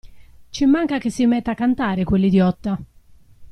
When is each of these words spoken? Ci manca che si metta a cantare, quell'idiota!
Ci 0.49 0.65
manca 0.65 0.97
che 0.97 1.11
si 1.11 1.27
metta 1.27 1.51
a 1.51 1.53
cantare, 1.53 2.05
quell'idiota! 2.05 2.81